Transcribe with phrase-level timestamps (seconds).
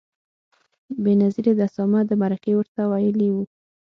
[1.03, 3.35] بېنظیرې د اسامه د مرکې ورته ویلي و.